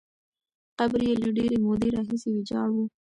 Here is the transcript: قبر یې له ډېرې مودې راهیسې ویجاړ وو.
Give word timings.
قبر 0.79 0.99
یې 1.09 1.13
له 1.21 1.29
ډېرې 1.37 1.57
مودې 1.65 1.89
راهیسې 1.95 2.29
ویجاړ 2.33 2.67
وو. 2.73 2.85